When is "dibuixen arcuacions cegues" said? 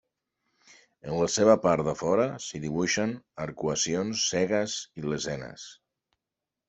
2.65-4.79